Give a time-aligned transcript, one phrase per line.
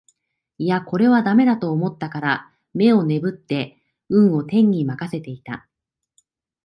[0.57, 3.77] いやこれは駄目だと思ったから眼をねぶって
[4.09, 5.67] 運を天に任せていた